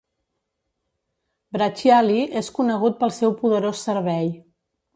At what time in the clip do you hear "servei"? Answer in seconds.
3.91-4.35